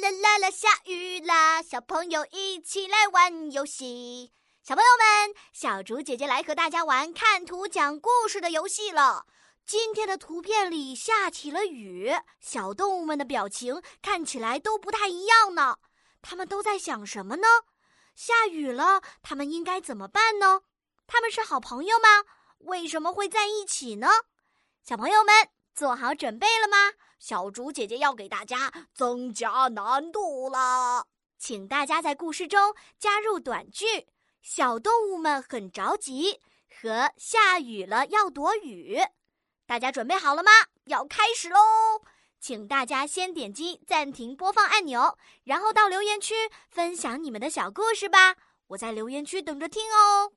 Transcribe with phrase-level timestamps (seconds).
[0.00, 1.62] 啦啦啦，下雨啦！
[1.62, 4.32] 小朋友一起来玩游戏。
[4.62, 9.26] 小朋友们，小竹姐姐来和大家玩看图讲故事的游戏了。
[9.66, 12.10] 今天的图片里下起了雨，
[12.40, 15.76] 小动物们的表情看起来都不太一样呢。
[16.22, 17.46] 他们都在想什么呢？
[18.14, 20.62] 下雨了，他们应该怎么办呢？
[21.06, 22.24] 他们是好朋友吗？
[22.60, 24.08] 为什么会在一起呢？
[24.82, 26.92] 小朋友们做好准备了吗？
[27.22, 31.06] 小竹姐姐要给大家增加难度了，
[31.38, 34.08] 请大家在故事中加入短句。
[34.42, 38.98] 小动物们很着急，和下雨了要躲雨。
[39.68, 40.50] 大家准备好了吗？
[40.86, 41.58] 要开始喽！
[42.40, 46.34] 请大家先点击暂停播放按钮，然后到留言区
[46.68, 48.34] 分享你们的小故事吧。
[48.66, 50.32] 我在留言区等着听哦。